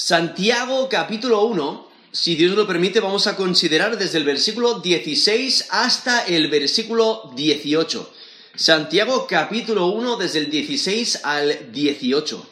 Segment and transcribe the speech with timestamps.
[0.00, 6.24] Santiago capítulo 1, si Dios lo permite, vamos a considerar desde el versículo 16 hasta
[6.24, 8.08] el versículo 18.
[8.54, 12.46] Santiago capítulo 1 desde el 16 al 18.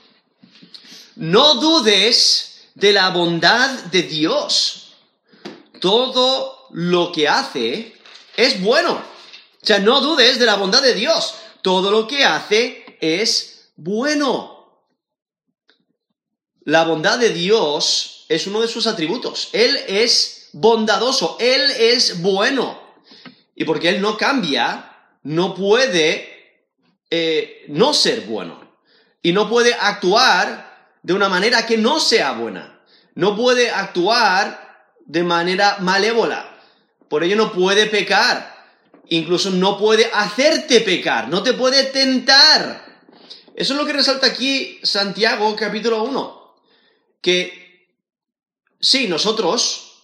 [1.14, 4.94] No dudes de la bondad de Dios.
[5.80, 7.94] Todo lo que hace
[8.36, 8.94] es bueno.
[8.94, 11.34] O sea, no dudes de la bondad de Dios.
[11.62, 14.55] Todo lo que hace es bueno.
[16.66, 19.50] La bondad de Dios es uno de sus atributos.
[19.52, 22.82] Él es bondadoso, Él es bueno.
[23.54, 26.58] Y porque Él no cambia, no puede
[27.08, 28.68] eh, no ser bueno.
[29.22, 32.80] Y no puede actuar de una manera que no sea buena.
[33.14, 36.58] No puede actuar de manera malévola.
[37.08, 38.56] Por ello no puede pecar.
[39.08, 41.28] Incluso no puede hacerte pecar.
[41.28, 42.84] No te puede tentar.
[43.54, 46.35] Eso es lo que resalta aquí Santiago capítulo 1
[47.20, 47.88] que
[48.80, 50.02] sí, nosotros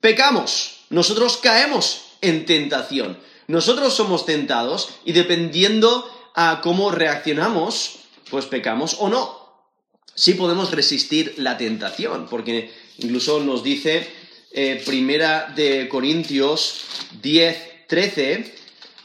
[0.00, 7.96] pecamos, nosotros caemos en tentación, nosotros somos tentados y dependiendo a cómo reaccionamos,
[8.30, 9.40] pues pecamos o no.
[10.14, 14.06] Sí podemos resistir la tentación, porque incluso nos dice
[14.52, 16.84] eh, Primera de Corintios
[17.22, 18.54] 10, 13,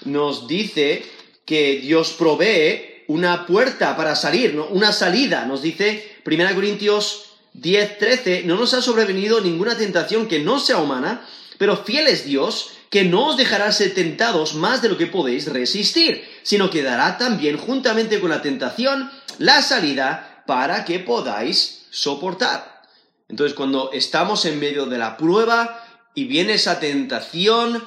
[0.06, 1.06] nos dice
[1.46, 5.46] que Dios provee una puerta para salir, una salida.
[5.46, 10.78] Nos dice Primera Corintios 10, 13, no nos ha sobrevenido ninguna tentación que no sea
[10.78, 11.26] humana,
[11.58, 15.52] pero fiel es Dios, que no os dejará ser tentados más de lo que podéis
[15.52, 22.82] resistir, sino que dará también juntamente con la tentación la salida para que podáis soportar.
[23.28, 25.84] Entonces, cuando estamos en medio de la prueba
[26.14, 27.84] y viene esa tentación,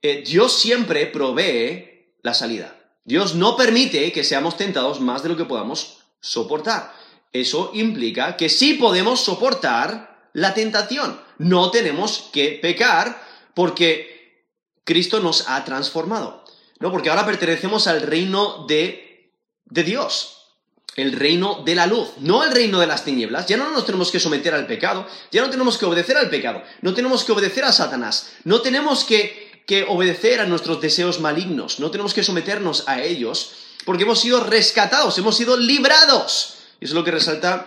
[0.00, 2.81] eh, Dios siempre provee la salida.
[3.04, 6.94] Dios no permite que seamos tentados más de lo que podamos soportar.
[7.32, 11.20] Eso implica que sí podemos soportar la tentación.
[11.38, 13.22] No tenemos que pecar
[13.54, 14.46] porque
[14.84, 16.44] Cristo nos ha transformado.
[16.78, 19.32] No, porque ahora pertenecemos al reino de,
[19.66, 20.48] de Dios,
[20.96, 23.46] el reino de la luz, no el reino de las tinieblas.
[23.46, 26.62] Ya no nos tenemos que someter al pecado, ya no tenemos que obedecer al pecado,
[26.80, 31.80] no tenemos que obedecer a Satanás, no tenemos que, que obedecer a nuestros deseos malignos,
[31.80, 33.52] no tenemos que someternos a ellos,
[33.84, 37.64] porque hemos sido rescatados, hemos sido librados y eso es lo que resalta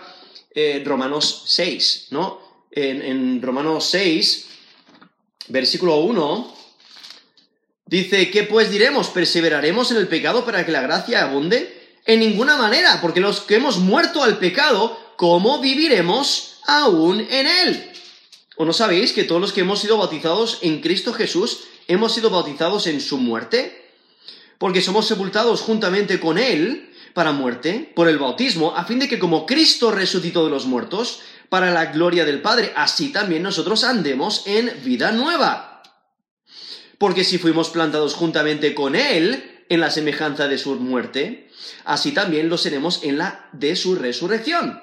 [0.54, 2.38] eh, Romanos 6, ¿no?
[2.70, 4.46] En, en Romanos 6,
[5.48, 6.54] versículo 1,
[7.86, 9.08] dice, ¿qué pues diremos?
[9.08, 11.96] ¿Perseveraremos en el pecado para que la gracia abunde?
[12.04, 17.90] En ninguna manera, porque los que hemos muerto al pecado, ¿cómo viviremos aún en él?
[18.56, 22.30] ¿O no sabéis que todos los que hemos sido bautizados en Cristo Jesús hemos sido
[22.30, 23.92] bautizados en su muerte?
[24.58, 29.18] Porque somos sepultados juntamente con Él para muerte por el bautismo, a fin de que
[29.18, 34.42] como Cristo resucitó de los muertos, para la gloria del Padre, así también nosotros andemos
[34.46, 35.82] en vida nueva.
[36.98, 41.48] Porque si fuimos plantados juntamente con Él en la semejanza de su muerte,
[41.84, 44.80] así también lo seremos en la de su resurrección.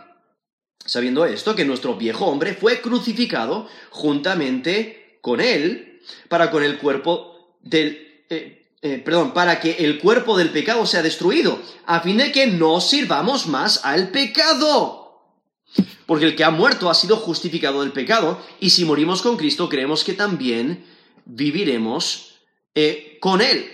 [0.85, 5.92] Sabiendo esto, que nuestro viejo hombre fue crucificado juntamente con Él,
[6.27, 8.25] para con el cuerpo del...
[8.29, 12.47] Eh, eh, perdón, para que el cuerpo del pecado sea destruido, a fin de que
[12.47, 15.21] no sirvamos más al pecado.
[16.05, 19.69] Porque el que ha muerto ha sido justificado del pecado, y si morimos con Cristo,
[19.69, 20.85] creemos que también
[21.23, 22.39] viviremos
[22.75, 23.71] eh, con Él.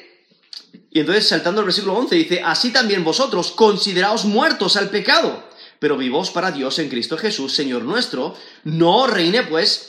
[0.92, 5.44] Y entonces, saltando al versículo 11, dice, así también vosotros, consideraos muertos al pecado,
[5.80, 9.89] pero vivos para Dios en Cristo Jesús, Señor nuestro, no reine pues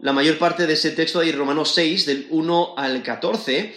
[0.00, 3.74] la mayor parte de ese texto de Romanos 6, del 1 al 14,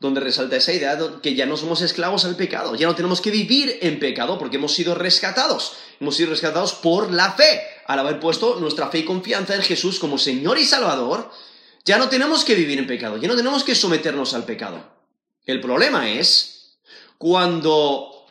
[0.00, 3.20] donde resalta esa idea de que ya no somos esclavos al pecado, ya no tenemos
[3.20, 7.60] que vivir en pecado porque hemos sido rescatados, hemos sido rescatados por la fe.
[7.86, 11.30] Al haber puesto nuestra fe y confianza en Jesús como Señor y Salvador,
[11.84, 14.82] ya no tenemos que vivir en pecado, ya no tenemos que someternos al pecado.
[15.44, 16.78] El problema es
[17.18, 18.26] cuando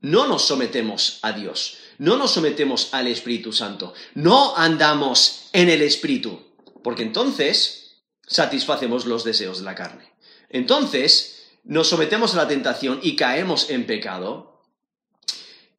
[0.00, 5.82] no nos sometemos a Dios, no nos sometemos al Espíritu Santo, no andamos en el
[5.82, 6.45] Espíritu
[6.86, 10.12] porque entonces satisfacemos los deseos de la carne.
[10.48, 14.62] Entonces nos sometemos a la tentación y caemos en pecado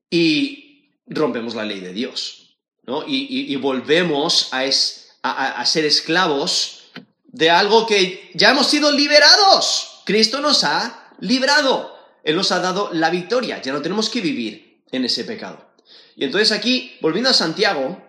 [0.10, 3.06] y rompemos la ley de Dios, ¿no?
[3.08, 4.66] Y, volvemos a,
[5.24, 6.90] a, a ser esclavos
[7.24, 10.02] de algo que ya hemos sido liberados.
[10.04, 11.96] Cristo nos ha librado.
[12.26, 13.62] Él nos ha dado la victoria.
[13.62, 15.74] Ya no tenemos que vivir en ese pecado.
[16.18, 18.06] Y entonces aquí, volviendo a Santiago,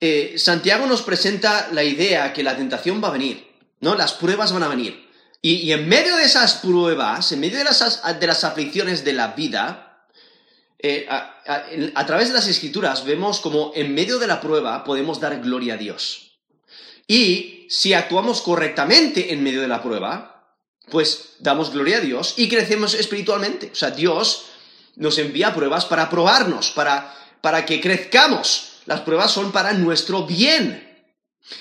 [0.00, 3.46] eh, Santiago nos presenta la idea que la tentación va a venir,
[3.80, 3.94] ¿no?
[3.94, 5.08] Las pruebas van a venir.
[5.40, 9.28] Y, en medio de esas pruebas, en medio de las, de las aflicciones de la
[9.28, 10.06] vida,
[10.80, 15.40] eh, a, través de las escrituras vemos como en medio de la prueba podemos dar
[15.40, 16.38] gloria a Dios.
[17.06, 20.56] Y si actuamos correctamente en medio de la prueba,
[20.90, 23.70] pues damos gloria a Dios y crecemos espiritualmente.
[23.72, 24.46] O sea, Dios
[24.96, 28.77] nos envía pruebas para probarnos, para, para que crezcamos.
[28.88, 31.06] Las pruebas son para nuestro bien.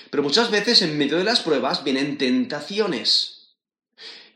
[0.09, 3.49] Pero muchas veces en medio de las pruebas vienen tentaciones.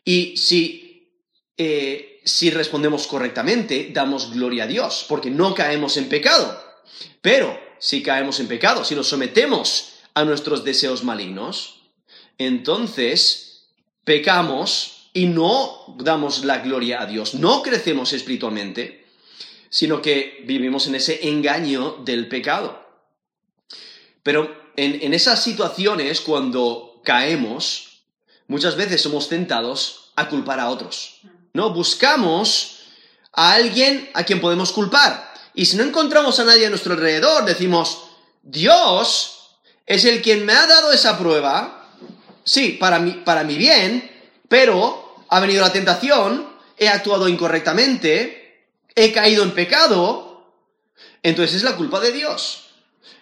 [0.03, 1.09] Y si,
[1.55, 6.61] eh, si respondemos correctamente, damos gloria a Dios, porque no caemos en pecado.
[7.21, 11.93] Pero si caemos en pecado, si nos sometemos a nuestros deseos malignos,
[12.37, 13.69] entonces
[14.03, 19.05] pecamos y no damos la gloria a Dios, no crecemos espiritualmente,
[19.69, 22.80] sino que vivimos en ese engaño del pecado.
[24.23, 28.01] Pero en, esas situaciones, cuando caemos,
[28.47, 31.21] muchas veces somos tentados a culpar a otros.
[31.53, 31.73] ¿No?
[31.73, 32.79] Buscamos
[33.33, 35.33] a alguien a quien podemos culpar.
[35.53, 38.03] Y si no encontramos a nadie a nuestro alrededor, decimos,
[38.41, 41.89] Dios es el quien me ha dado esa prueba,
[42.43, 44.09] sí, para mi, para mi bien,
[44.47, 46.47] pero ha venido la tentación,
[46.77, 48.65] he actuado incorrectamente,
[48.95, 50.45] he caído en pecado,
[51.23, 52.70] entonces es la culpa de Dios.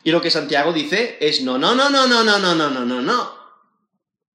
[0.03, 2.85] Y lo que Santiago dice es no, no, no, no, no, no, no, no, no,
[2.85, 3.39] no, no.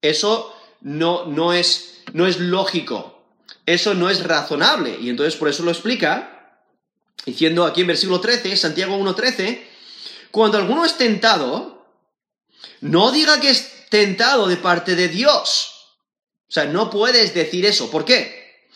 [0.01, 3.25] Eso no, no, es, no es lógico.
[3.67, 4.99] Eso no es razonable.
[5.01, 6.61] Y entonces por eso lo explica,
[7.25, 9.63] diciendo aquí en versículo 13, Santiago 1.13,
[10.31, 11.87] cuando alguno es tentado,
[12.81, 15.75] no diga que es tentado de parte de Dios
[16.49, 17.91] o sea, no puedes decir eso.
[17.91, 18.69] ¿Por qué?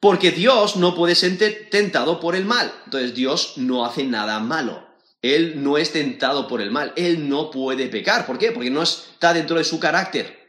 [0.00, 1.38] Porque Dios no puede ser
[1.70, 2.72] tentado por el mal.
[2.84, 4.85] Entonces Dios no hace nada malo.
[5.34, 6.92] Él no es tentado por el mal.
[6.96, 8.26] Él no puede pecar.
[8.26, 8.52] ¿Por qué?
[8.52, 10.46] Porque no está dentro de su carácter.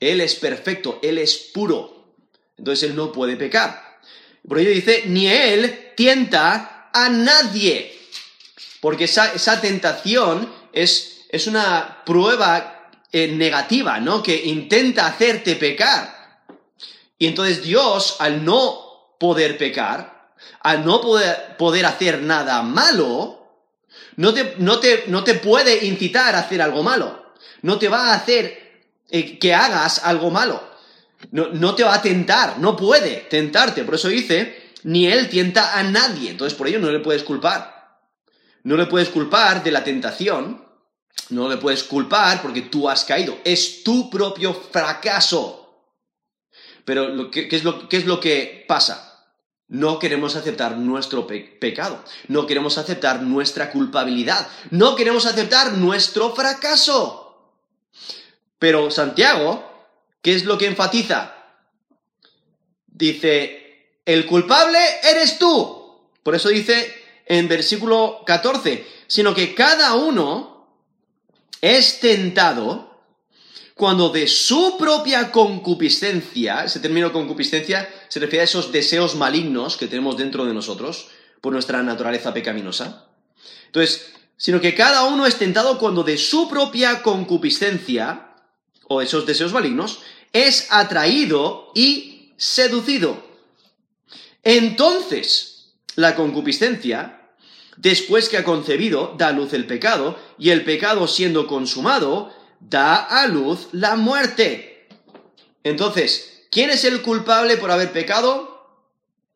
[0.00, 2.14] Él es perfecto, Él es puro.
[2.56, 4.00] Entonces Él no puede pecar.
[4.46, 7.98] Por ello dice, ni Él tienta a nadie.
[8.80, 14.22] Porque esa, tentación es, una prueba eh, negativa, ¿no?
[14.22, 16.42] Que intenta hacerte pecar.
[17.18, 23.43] Y entonces Dios, al no poder pecar, al no poder hacer nada malo,
[24.16, 27.34] no te, no, te, no te, puede incitar a hacer algo malo.
[27.62, 30.62] No te va a hacer eh, que hagas algo malo.
[31.30, 33.84] No, no te va a tentar, no puede tentarte.
[33.84, 36.30] Por eso dice, ni él tienta a nadie.
[36.30, 37.74] Entonces por ello no le puedes culpar.
[38.62, 40.64] No le puedes culpar de la tentación,
[41.30, 43.38] no le puedes culpar porque tú has caído.
[43.44, 45.60] Es tu propio fracaso.
[46.84, 49.03] Pero ¿qué, es lo, es lo, que pasa?
[49.68, 52.04] No queremos aceptar nuestro pecado.
[52.28, 54.46] No queremos aceptar nuestra culpabilidad.
[54.70, 57.50] No queremos aceptar nuestro fracaso.
[58.58, 59.64] Pero Santiago,
[60.22, 61.34] ¿qué es lo que enfatiza?
[62.86, 66.08] Dice, el culpable eres tú.
[66.22, 66.94] Por eso dice
[67.26, 70.68] en versículo 14, sino que cada uno
[71.60, 72.93] es tentado
[73.74, 79.88] cuando de su propia concupiscencia, ese término concupiscencia se refiere a esos deseos malignos que
[79.88, 81.08] tenemos dentro de nosotros
[81.40, 83.08] por nuestra naturaleza pecaminosa.
[83.66, 88.34] Entonces, sino que cada uno es tentado cuando de su propia concupiscencia,
[88.86, 90.00] o esos deseos malignos,
[90.32, 93.24] es atraído y seducido.
[94.42, 97.20] Entonces, la concupiscencia
[97.76, 102.32] Después que ha concebido, da luz el pecado, y el pecado siendo consumado,
[102.68, 104.88] da a luz la muerte.
[105.62, 108.88] Entonces, ¿quién es el culpable por haber pecado?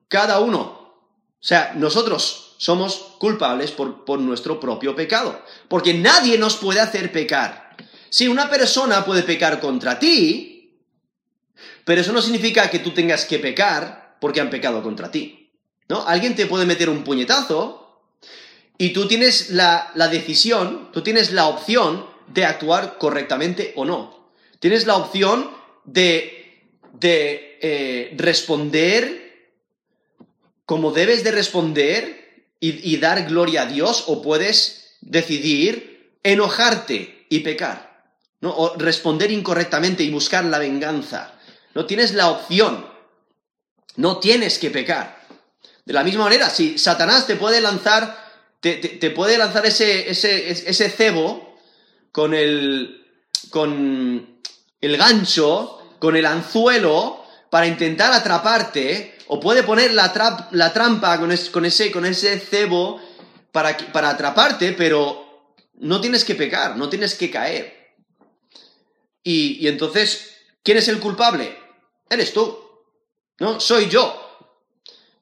[0.08, 0.60] Cada uno.
[0.60, 7.12] O sea, nosotros somos culpables por, por nuestro propio pecado, porque nadie nos puede hacer
[7.12, 7.76] pecar.
[8.10, 10.82] Si una persona puede pecar contra ti,
[11.84, 15.52] pero eso no significa que tú tengas que pecar porque han pecado contra ti.
[15.88, 16.06] ¿No?
[16.06, 17.88] Alguien te puede meter un puñetazo,
[18.80, 24.30] y tú tienes la, decisión, tú tienes la opción de actuar correctamente o no.
[24.60, 25.50] Tienes la opción
[25.84, 29.28] de, de eh, responder
[30.66, 38.04] como debes de responder y, dar gloria a Dios o puedes decidir enojarte y pecar.
[38.40, 38.50] ¿no?
[38.50, 41.34] O responder incorrectamente y buscar la venganza.
[41.74, 42.86] No tienes la opción.
[43.96, 45.24] No tienes que pecar.
[45.86, 48.28] De la misma manera, si Satanás te puede lanzar
[48.60, 51.47] te, puede lanzar ese, ese, ese, cebo
[52.12, 53.06] con el,
[53.50, 54.40] con
[54.80, 61.90] el gancho, con el anzuelo, para intentar atraparte, o puede poner la, trampa con, ese,
[61.90, 63.00] con ese cebo
[63.52, 67.94] para, para atraparte, pero no tienes que pecar, no tienes que caer.
[69.22, 71.56] Y, y entonces, ¿quién es el culpable?
[72.08, 72.58] Eres tú.
[73.40, 74.24] No, soy yo.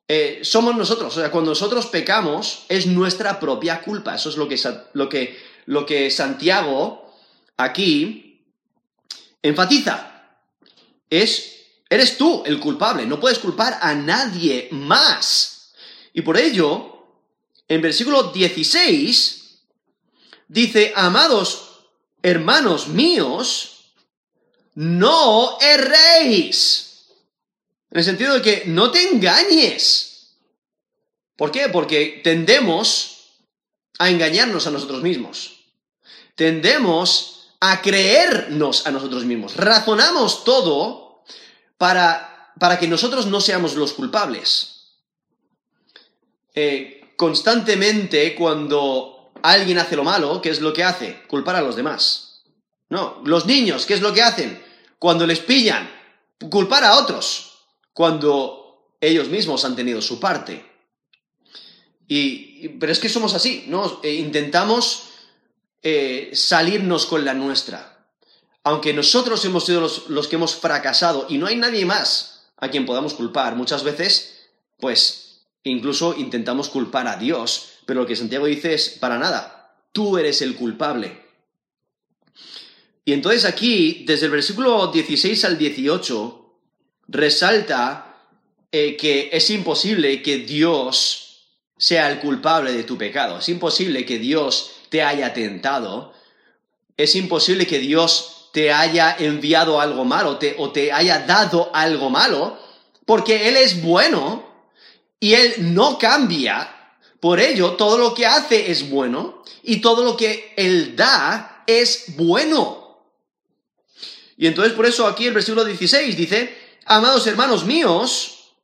[0.09, 1.17] Eh, somos nosotros.
[1.17, 4.15] O sea, cuando nosotros pecamos, es nuestra propia culpa.
[4.15, 4.61] Eso es lo que,
[4.93, 7.15] lo que, lo que Santiago
[7.57, 8.45] aquí
[9.43, 10.13] enfatiza.
[11.11, 13.07] Es, eres tú el culpable.
[13.07, 15.75] No puedes culpar a nadie más.
[16.13, 17.07] Y por ello,
[17.69, 19.59] en versículo 16,
[20.49, 21.67] dice, amados
[22.23, 23.93] hermanos míos,
[24.75, 27.07] no erréis.
[27.91, 30.37] En el sentido de que no te engañes.
[31.37, 31.69] ¿Por qué?
[31.69, 33.17] Porque tendemos
[33.99, 35.56] a engañarnos a nosotros mismos.
[36.37, 39.57] Tendemos a creernos a nosotros mismos.
[39.57, 41.25] Razonamos todo
[41.79, 44.93] para, para que nosotros no seamos los culpables.
[46.55, 51.23] Eh, constantemente cuando alguien hace lo malo, ¿qué es lo que hace?
[51.27, 52.45] Culpar a los demás.
[52.89, 54.63] No, los niños, ¿qué es lo que hacen?
[54.99, 55.91] Cuando les pillan,
[56.51, 60.65] culpar a otros cuando ellos mismos han tenido su parte.
[62.07, 64.01] Y, pero es que somos así, ¿no?
[64.03, 65.09] Eh, intentamos
[65.89, 68.09] eh, salirnos con la nuestra.
[68.65, 72.71] Aunque nosotros hemos sido los, los que hemos fracasado y no hay nadie más a
[72.71, 74.49] quien podamos culpar, muchas veces,
[74.81, 80.19] pues, incluso intentamos culpar a Dios, pero lo que Santiago dice es, para nada, tú
[80.19, 81.23] eres el culpable.
[83.05, 86.59] Y entonces aquí, desde el versículo 16 al 18,
[87.07, 88.25] resalta
[88.73, 91.47] eh, que es imposible que Dios
[91.79, 93.39] sea el culpable de tu pecado.
[93.39, 96.15] Es imposible que Dios te haya tentado.
[96.97, 102.59] Es imposible que Dios te haya enviado algo malo o te haya dado algo malo,
[103.05, 104.43] porque Él es bueno
[105.21, 106.73] y Él no cambia.
[107.21, 112.17] Por ello, todo lo que hace es bueno y todo lo que Él da es
[112.17, 113.05] bueno.
[114.39, 118.55] Y entonces por eso aquí el versículo 16 dice, amados hermanos míos,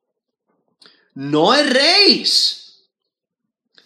[1.12, 2.61] no erréis.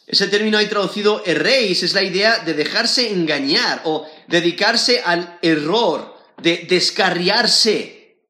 [0.06, 6.16] Ese término ahí traducido erréis es la idea de dejarse engañar o dedicarse al error,
[6.40, 8.22] de descarriarse.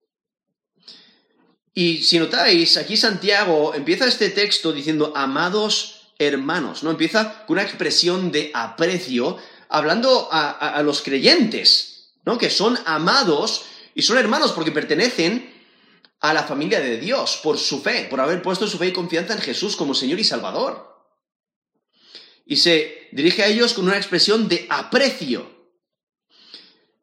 [1.75, 6.91] Y si notáis, aquí Santiago empieza este texto diciendo amados hermanos, ¿no?
[6.91, 9.37] Empieza con una expresión de aprecio,
[9.69, 12.39] hablando a, a los creyentes, ¿no?
[12.39, 15.55] Que son amados y son hermanos porque pertenecen
[16.21, 19.35] a la familia de Dios por su fe, por haber puesto su fe y confianza
[19.35, 20.96] en Jesús como Señor y Salvador.
[22.47, 25.51] Y se dirige a ellos con una expresión de aprecio.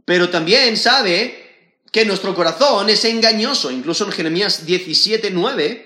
[0.05, 1.43] Pero también sabe
[1.91, 3.69] que nuestro corazón es engañoso.
[3.69, 5.85] Incluso en Jeremías 17:9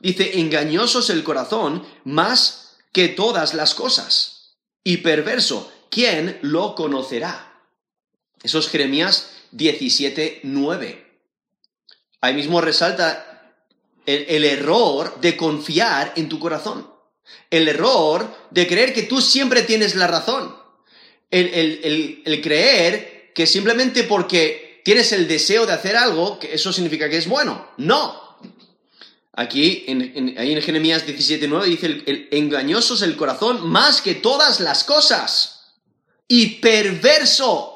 [0.00, 4.56] dice, engañoso es el corazón más que todas las cosas.
[4.82, 7.62] Y perverso, ¿quién lo conocerá?
[8.42, 11.04] Eso es Jeremías 17:9.
[12.20, 13.52] Ahí mismo resalta
[14.06, 16.93] el, error de confiar en tu corazón.
[17.50, 20.54] El error de creer que tú siempre tienes la razón.
[21.30, 27.16] El, creer que simplemente porque tienes el deseo de hacer algo, que eso significa que
[27.16, 27.70] es bueno.
[27.76, 28.22] No.
[29.32, 34.60] Aquí, en, ahí en Jeremías 17.9 dice, el engañoso es el corazón más que todas
[34.60, 35.72] las cosas.
[36.28, 37.74] Y perverso.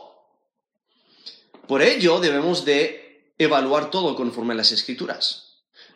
[1.66, 5.47] Por ello debemos de evaluar todo conforme a las escrituras.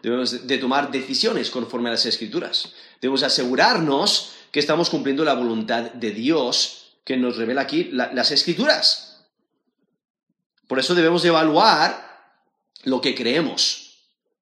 [0.02, 2.72] Debemos de tomar decisiones conforme a las escrituras.
[3.00, 9.24] Debemos asegurarnos que estamos cumpliendo la voluntad de Dios que nos revela aquí las escrituras.
[10.66, 12.36] Por eso debemos evaluar
[12.84, 13.98] lo que creemos,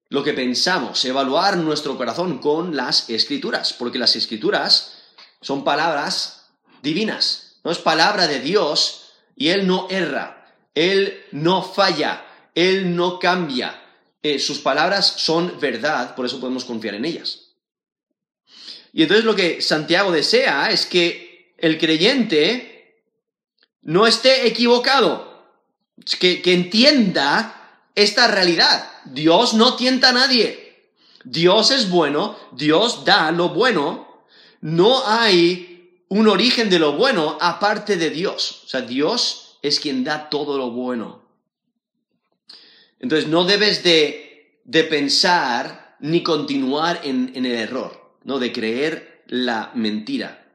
[0.09, 4.99] lo que pensamos, evaluar nuestro corazón con las escrituras, porque las escrituras
[5.41, 6.49] son palabras
[6.83, 12.25] divinas, no es palabra de Dios y Él no erra, Él no falla,
[12.55, 13.81] él no cambia.
[14.23, 17.53] Eh, sus palabras son verdad, por eso podemos confiar en ellas.
[18.93, 23.05] Y entonces lo que Santiago desea es que el creyente
[23.83, 25.47] no esté equivocado,
[26.19, 28.91] que, que entienda esta realidad.
[29.07, 30.91] Dios no tienta a nadie.
[31.25, 34.25] Dios es bueno, Dios da lo bueno.
[34.61, 38.63] No hay un origen de lo bueno aparte de Dios.
[38.65, 41.23] O sea, Dios es quien da todo lo bueno.
[43.01, 48.39] Entonces no debes de, pensar ni continuar en, el error, ¿no?
[48.39, 50.47] De creer la mentira.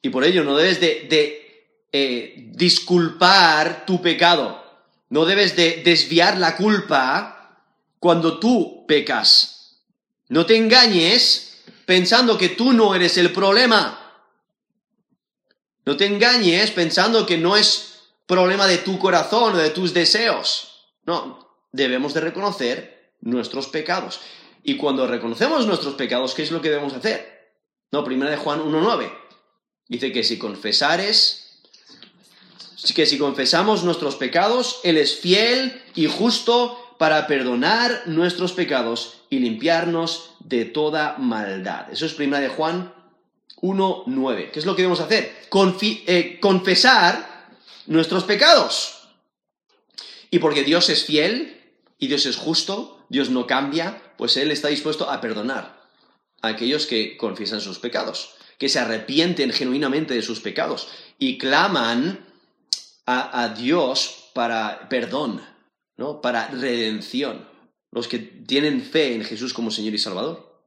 [0.00, 4.60] Y por ello no debes de, eh, disculpar tu pecado.
[5.10, 7.60] No debes de desviar la culpa
[8.00, 9.82] cuando tú pecas.
[10.28, 13.98] No te engañes pensando que tú no eres el problema.
[15.84, 20.71] No te engañes pensando que no es problema de tu corazón o de tus deseos.
[21.04, 24.20] No, debemos de reconocer nuestros pecados.
[24.62, 27.50] Y cuando reconocemos nuestros pecados, ¿qué es lo que debemos hacer?
[27.90, 29.12] No, primera de Juan 1.9.
[29.88, 31.60] Dice que si confesares,
[32.94, 39.40] que si confesamos nuestros pecados, Él es fiel y justo para perdonar nuestros pecados y
[39.40, 41.90] limpiarnos de toda maldad.
[41.90, 42.94] Eso es primera de Juan
[43.60, 44.50] 1.9.
[44.50, 45.36] ¿Qué es lo que debemos hacer?
[46.06, 47.50] Eh, confesar
[47.86, 49.01] nuestros pecados.
[50.32, 51.60] Y porque Dios es fiel
[51.98, 55.82] y Dios es justo, Dios no cambia, pues Él está dispuesto a perdonar
[56.40, 62.26] a aquellos que confiesan sus pecados, que se arrepienten genuinamente de sus pecados y claman
[63.04, 65.42] a, Dios para perdón,
[65.98, 66.22] ¿no?
[66.22, 67.46] para redención,
[67.90, 70.64] los que tienen fe en Jesús como Señor y Salvador.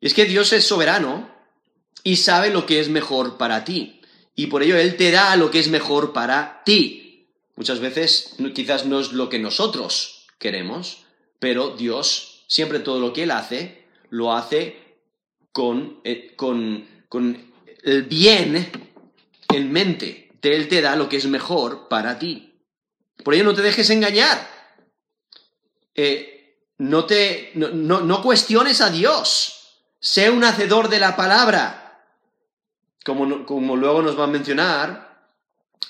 [0.00, 1.30] Y es que Dios es soberano
[2.02, 4.00] y sabe lo que es mejor para ti.
[4.34, 7.05] Y por ello Él te da lo que es mejor para ti.
[7.56, 11.04] Muchas veces quizás no es lo que nosotros queremos,
[11.38, 14.98] pero Dios siempre todo lo que Él hace, lo hace
[15.52, 18.70] con, eh, con, con el bien
[19.48, 20.30] en mente.
[20.42, 22.54] Él te da lo que es mejor para ti.
[23.24, 24.48] Por ello no te dejes engañar.
[25.92, 29.80] Eh, no, te, no, no cuestiones a Dios.
[29.98, 31.86] Sé un hacedor de la palabra
[33.06, 35.30] como, luego nos va a mencionar,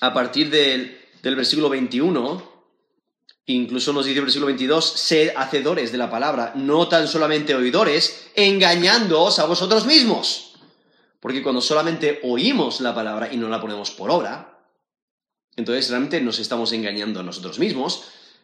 [0.01, 2.57] a partir del, versículo 21,
[3.47, 8.29] incluso nos dice el versículo 22, sed hacedores de la palabra, no tan solamente oidores,
[8.35, 10.55] engañándoos a vosotros mismos.
[11.19, 14.59] Porque cuando solamente oímos la palabra y no la ponemos por obra,
[15.55, 18.03] entonces realmente nos estamos engañando a nosotros mismos.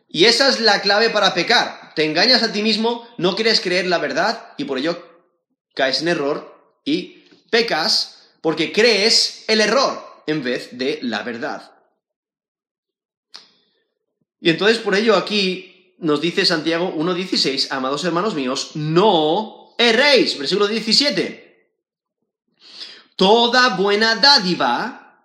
[0.09, 1.93] Y esa es la clave para pecar.
[1.95, 5.01] Te engañas a ti mismo, no quieres creer la verdad y por ello
[5.75, 11.71] caes en error y pecas porque crees el error en vez de la verdad.
[14.43, 20.67] Y entonces por ello aquí nos dice Santiago 1.16, amados hermanos míos, no erréis, versículo
[20.67, 21.71] 17.
[23.15, 25.23] Toda buena dádiva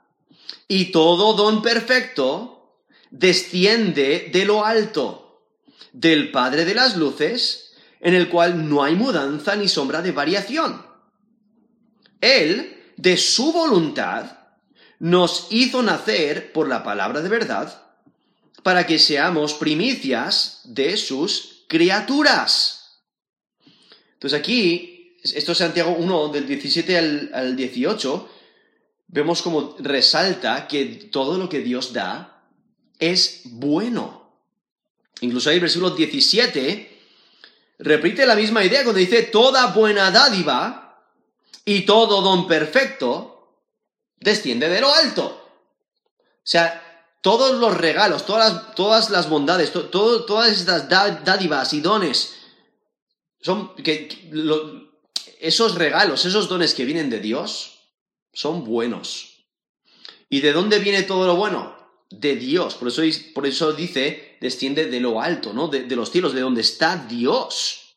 [0.69, 2.77] y todo don perfecto
[3.11, 5.43] desciende de lo alto,
[5.93, 10.87] del Padre de las Luces, en el cual no hay mudanza ni sombra de variación.
[12.21, 14.39] Él de su voluntad,
[15.01, 17.88] nos hizo nacer por la palabra de verdad,
[18.69, 23.01] para que seamos primicias de sus criaturas.
[24.13, 28.29] Entonces aquí, esto es Santiago 1, del 17 al, al 18,
[29.07, 32.45] vemos como resalta que todo lo que Dios da
[32.99, 34.35] es bueno.
[35.23, 36.99] Incluso ahí el versículo 17
[37.79, 41.07] repite la misma idea cuando dice toda buena dádiva
[41.65, 43.49] y todo don perfecto
[44.21, 45.25] desciende de lo alto.
[46.19, 46.85] O sea,
[47.21, 52.35] todos los regalos, todas las, todas las bondades, todas estas dádivas y dones,
[53.41, 54.31] son que,
[55.41, 57.79] esos regalos, esos dones que vienen de Dios,
[58.33, 59.45] son buenos.
[60.29, 61.77] ¿Y de dónde viene todo lo bueno?
[62.11, 62.75] De Dios.
[62.75, 63.03] Por eso,
[63.35, 65.69] por eso dice, desciende de lo alto, ¿no?
[65.69, 67.97] De, de los cielos, de donde está Dios.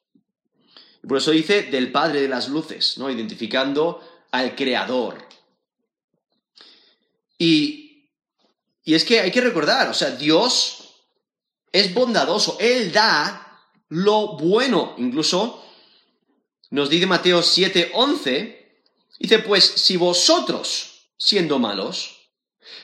[1.08, 3.10] Por eso dice del Padre de las Luces, ¿no?
[3.10, 5.28] Identificando al Creador.
[7.38, 7.81] Y,
[8.84, 10.96] y es que hay que recordar, o sea, Dios
[11.72, 14.96] es bondadoso, Él da lo bueno.
[14.98, 15.64] Incluso
[16.72, 18.82] nos dice Mateo 7, 11,
[19.20, 22.30] dice, pues si vosotros, siendo malos,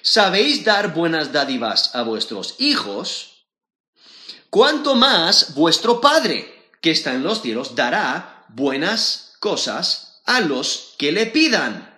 [0.01, 3.45] sabéis dar buenas dádivas a vuestros hijos,
[4.49, 11.11] cuánto más vuestro Padre que está en los cielos dará buenas cosas a los que
[11.11, 11.96] le pidan.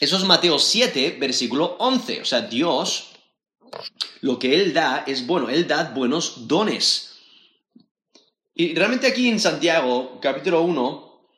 [0.00, 2.22] Eso es Mateo 7, versículo 11.
[2.22, 3.10] O sea, Dios,
[4.22, 7.18] lo que Él da es bueno, Él da buenos dones.
[8.54, 11.28] Y realmente aquí en Santiago, capítulo 1,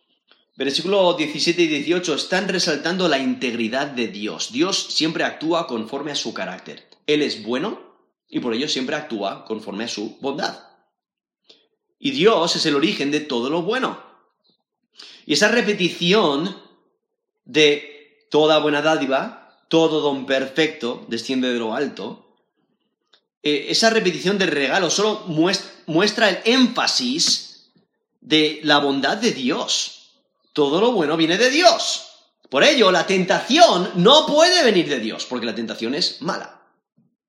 [0.54, 4.52] versículo 17 y 18, están resaltando la integridad de Dios.
[4.52, 6.88] Dios siempre actúa conforme a su carácter.
[7.08, 7.80] Él es bueno
[8.28, 10.56] y por ello siempre actúa conforme a su bondad.
[11.98, 14.00] Y Dios es el origen de todo lo bueno.
[15.26, 16.56] Y esa repetición
[17.44, 17.91] de
[18.32, 22.34] toda buena dádiva, todo don perfecto, desciende de lo alto,
[23.42, 27.70] eh, esa repetición del regalo solo muestra, muestra el énfasis
[28.22, 29.98] de la bondad de Dios.
[30.54, 32.08] todo lo bueno viene de Dios.
[32.48, 36.60] Por ello, la tentación no puede venir de Dios, porque la tentación es mala.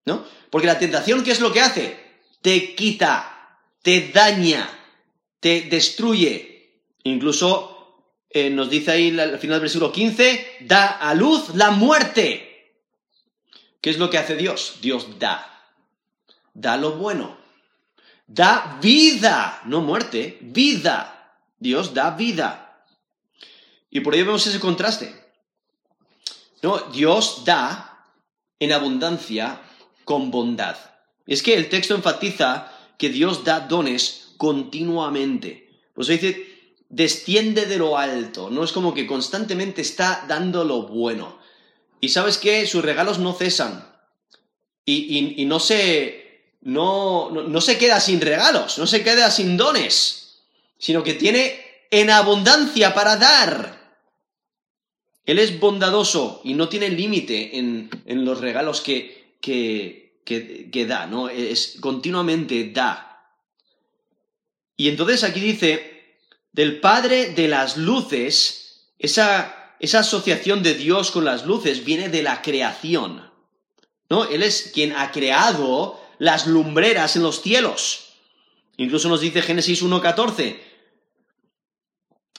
[0.06, 0.26] ¿No?
[0.50, 1.98] Porque la tentación, ¿qué es lo que hace?
[2.42, 4.70] Te quita, te daña,
[5.40, 6.82] te destruye.
[7.04, 7.73] Incluso
[8.34, 12.76] eh, nos dice ahí al final del versículo 15, da a luz la muerte.
[13.80, 14.80] ¿Qué es lo que hace Dios?
[14.82, 15.50] Dios da.
[16.54, 17.38] Da lo bueno.
[18.26, 21.36] Da vida, no muerte, vida.
[21.60, 22.88] Dios da vida.
[23.92, 25.14] Y por ello vemos ese contraste.
[26.64, 26.80] ¿No?
[26.92, 28.08] Dios da
[28.60, 29.62] en abundancia
[30.06, 30.78] con bondad.
[31.28, 35.70] Es que el texto enfatiza que Dios da dones continuamente.
[35.94, 36.53] Pues dice,
[36.94, 38.50] desciende de lo alto.
[38.50, 41.40] No es como que constantemente está dando lo bueno.
[42.00, 43.92] Y sabes que sus regalos no cesan.
[44.86, 46.22] Y, no se.
[46.62, 50.44] No, no se queda sin regalos, no se queda sin dones,
[50.78, 51.60] sino que tiene
[51.92, 54.00] en abundancia para dar.
[55.26, 57.90] Él es bondadoso y no tiene límite en,
[58.26, 61.30] los regalos que, que, da, ¿no?
[61.30, 63.30] Es, continuamente da.
[64.76, 65.93] Y entonces aquí dice,
[66.54, 72.24] del Padre de las luces, esa, esa asociación de Dios con las luces viene de
[72.24, 73.30] la creación,
[74.10, 74.26] ¿no?
[74.26, 78.14] Él es quien ha creado las lumbreras en los cielos.
[78.78, 80.60] Incluso nos dice Génesis 1.14,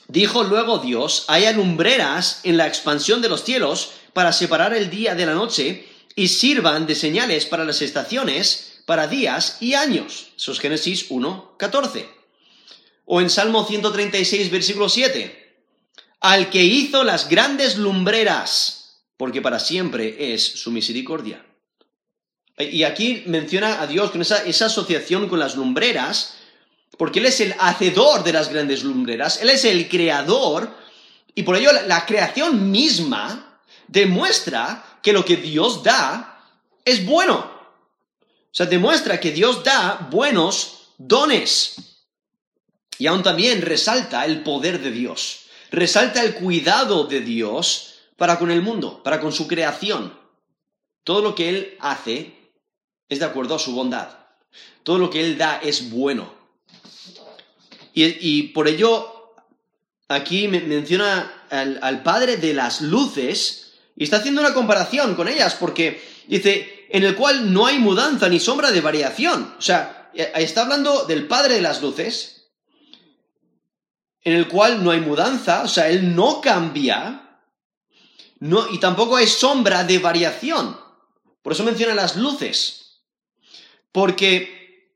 [0.07, 5.15] Dijo luego Dios, haya lumbreras en la expansión de los cielos para separar el día
[5.15, 10.27] de la noche y sirvan de señales para las estaciones, para días y años.
[10.37, 12.14] Eso es Génesis 1, 14.
[13.05, 15.43] O en Salmo 136, versículo 7.
[16.21, 21.45] Al que hizo las grandes lumbreras, porque para siempre es su misericordia.
[22.57, 26.35] Y aquí menciona a Dios con esa, asociación con las lumbreras,
[26.97, 30.73] porque Él es el hacedor de las grandes lumbreras, Él es el creador,
[31.33, 36.41] y por ello la, creación misma demuestra que lo que Dios da
[36.85, 37.37] es bueno.
[37.37, 41.94] O sea, demuestra que Dios da buenos dones.
[42.97, 48.51] Y aún también resalta el poder de Dios, resalta el cuidado de Dios para con
[48.51, 50.17] el mundo, para con su creación.
[51.03, 52.33] Todo lo que Él hace
[53.09, 54.09] es de acuerdo a su bondad.
[54.83, 56.33] Todo lo que Él da es bueno.
[57.97, 59.33] Y, por ello,
[60.09, 66.03] aquí menciona al, Padre de las luces y está haciendo una comparación con ellas, porque
[66.27, 69.55] dice, en el cual no hay mudanza ni sombra de variación.
[69.57, 72.34] O sea, eh, está hablando del Padre de las luces,
[74.25, 77.39] en el cual no hay mudanza, o sea, Él no cambia,
[78.39, 80.77] no, y tampoco hay sombra de variación.
[81.41, 83.03] Por eso menciona las luces.
[83.91, 84.89] Porque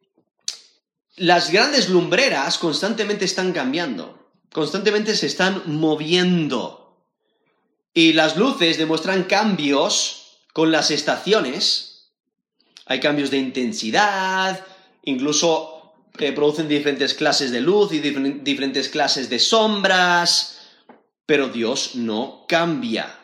[1.16, 7.06] las grandes lumbreras constantemente están cambiando, constantemente se están moviendo.
[7.94, 12.10] Y las luces demuestran cambios con las estaciones.
[12.88, 14.66] Hay cambios de intensidad,
[15.04, 15.79] incluso
[16.20, 20.60] eh, producen diferentes clases de luz y diferentes clases de sombras,
[21.26, 23.16] pero Dios no cambia.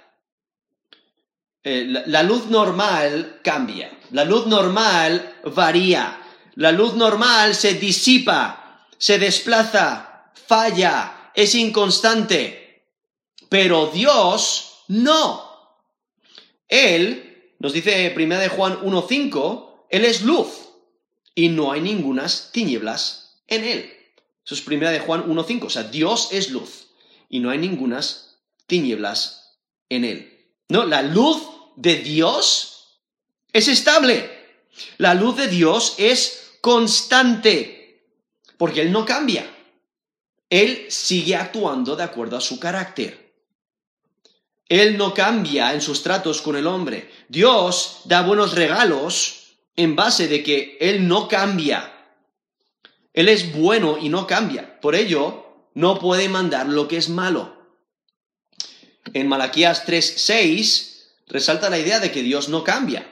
[1.63, 6.21] Eh, la luz normal cambia, la luz normal varía,
[6.55, 12.83] la luz normal se disipa, se desplaza, falla, es inconstante.
[13.49, 15.43] Pero Dios no.
[16.67, 20.64] Él, nos dice 1 de Juan 1.5, Él es luz
[21.35, 23.93] y no hay ningunas tinieblas en Él.
[24.43, 26.87] Eso es 1 de Juan 1.5, o sea, Dios es luz
[27.29, 29.57] y no hay ningunas tinieblas
[29.89, 30.47] en Él.
[30.69, 31.41] No, la luz
[31.75, 32.99] de Dios
[33.53, 34.31] es estable.
[34.97, 38.03] La luz de Dios es constante,
[38.57, 39.49] porque Él no cambia.
[40.49, 43.33] Él sigue actuando de acuerdo a su carácter.
[44.67, 47.11] Él no cambia en sus tratos con el hombre.
[47.29, 49.44] Dios da buenos regalos
[49.75, 51.91] en base de que Él no cambia.
[53.13, 54.79] Él es bueno y no cambia.
[54.81, 57.55] Por ello, no puede mandar lo que es malo.
[59.13, 60.95] En Malaquías 3:6
[61.27, 63.11] resalta la idea de que Dios no cambia.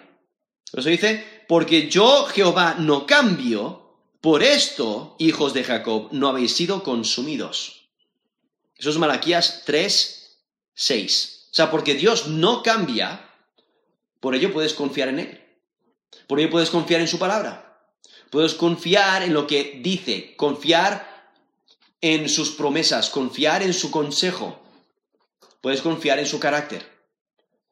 [0.72, 6.54] Por eso dice, porque yo Jehová no cambio, por esto, hijos de Jacob, no habéis
[6.54, 7.90] sido consumidos.
[8.76, 10.40] Eso es Malaquías 3,
[10.74, 11.48] 6.
[11.52, 13.30] O sea, porque Dios no cambia,
[14.20, 15.43] por ello puedes confiar en Él.
[16.28, 17.88] Por ello puedes confiar en su palabra.
[18.30, 21.32] Puedes confiar en lo que dice, confiar
[22.02, 24.60] en sus promesas, confiar en su consejo.
[25.62, 26.86] Puedes confiar en su carácter.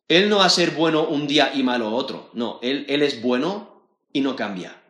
[0.07, 2.29] Él no va a ser bueno un día y malo otro.
[2.33, 4.81] No, él, él es bueno y no cambia.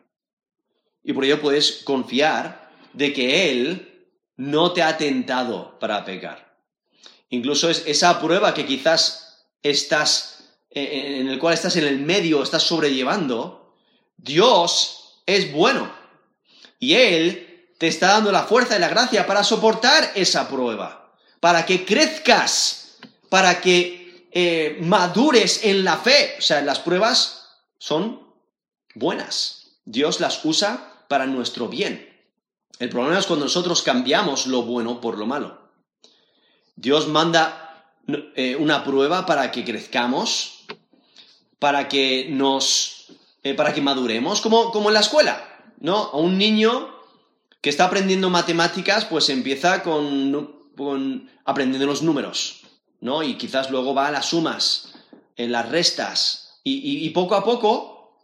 [1.04, 6.52] Y por ello puedes confiar de que Él no te ha tentado para pecar.
[7.30, 10.41] incluso es esa prueba que quizás estás,
[10.72, 13.76] en el cual estás en el medio, estás sobrellevando,
[14.18, 15.92] Dios es bueno.
[16.80, 21.66] Y Él te está dando la fuerza y la gracia para soportar esa prueba, para
[21.66, 22.98] que crezcas,
[23.30, 26.36] para que eh, madures en la fe.
[26.38, 28.22] O sea, las pruebas son
[28.94, 29.80] buenas.
[29.86, 32.08] Dios las usa para nuestro bien.
[32.80, 35.72] El problema es cuando nosotros cambiamos lo bueno por lo malo.
[36.76, 37.94] Dios manda
[38.36, 40.61] eh, una prueba para que crezcamos,
[41.62, 43.06] para que nos,
[43.44, 45.48] eh, para que maduremos, como, como en la escuela,
[45.80, 45.96] ¿no?
[45.96, 46.90] A un niño
[47.62, 50.58] que está aprendiendo matemáticas, pues empieza con,
[51.46, 52.62] aprendiendo los números,
[53.00, 53.22] ¿no?
[53.22, 54.96] Y quizás luego va a las sumas,
[55.36, 58.18] en las restas, y, poco a poco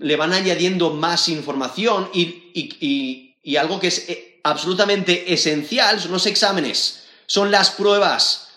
[0.00, 6.26] le van añadiendo más información y, y algo que es eh, absolutamente esencial son los
[6.26, 8.48] exámenes, son las pruebas.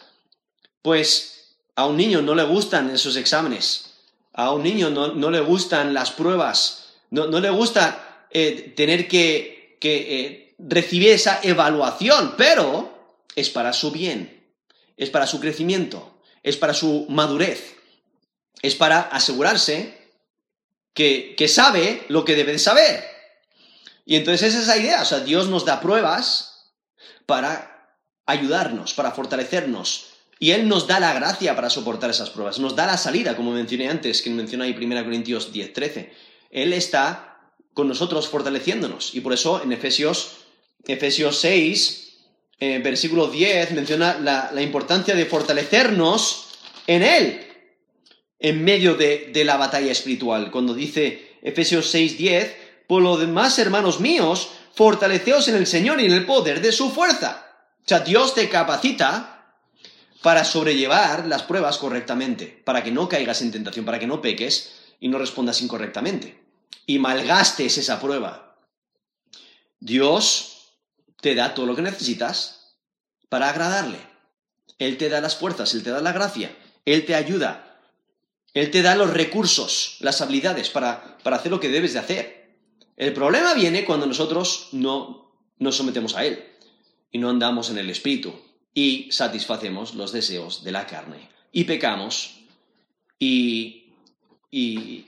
[0.82, 3.93] Pues a un niño no le gustan esos exámenes,
[4.34, 10.56] a un niño no, le gustan las pruebas, no, le gusta eh, tener que, eh,
[10.58, 14.52] recibir esa evaluación, pero es para su bien,
[14.98, 17.76] es para su crecimiento, es para su madurez,
[18.62, 20.12] es para asegurarse
[20.94, 23.04] que, que sabe lo que debe de saber.
[24.06, 26.74] Y entonces es esa idea, o sea, Dios nos da pruebas
[27.26, 30.13] para ayudarnos, para fortalecernos.
[30.44, 33.54] Y Él nos da la gracia para soportar esas pruebas, nos da la salida, como
[33.54, 36.12] mencioné antes, que mencionó ahí 1 Corintios 10, 13.
[36.52, 39.16] Él está con nosotros fortaleciéndonos.
[39.16, 40.40] Y por eso en Efesios,
[40.86, 42.18] Efesios 6,
[42.60, 46.50] eh, versículo 10, menciona la, la, importancia de fortalecernos
[46.88, 47.40] en Él,
[48.38, 50.52] en medio de, de la batalla espiritual.
[50.52, 52.56] Cuando dice Efesios 6, 10,
[52.88, 56.90] por lo demás, hermanos míos, fortaleceos en el Señor y en el poder de su
[56.90, 57.48] fuerza.
[57.80, 59.33] O sea, Dios te capacita
[60.24, 64.72] para sobrellevar las pruebas correctamente, para que no caigas en tentación, para que no peques
[65.02, 66.42] y no respondas incorrectamente.
[66.86, 68.56] Y malgastes esa prueba.
[69.82, 70.72] Dios
[71.20, 72.78] te da todo lo que necesitas
[73.28, 74.00] para agradarle.
[74.80, 77.82] Él te da las fuerzas, Él te da la gracia, Él te ayuda,
[78.54, 82.58] Él te da los recursos, las habilidades para, para hacer lo que debes de hacer.
[82.96, 86.46] El problema viene cuando nosotros no nos sometemos a Él
[87.12, 88.34] y no andamos en el Espíritu
[88.74, 92.40] y satisfacemos los deseos de la carne y pecamos
[93.20, 93.86] y,
[94.52, 95.06] y,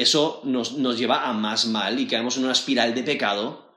[0.00, 3.72] eso nos, nos, lleva a más mal y caemos en una espiral de pecado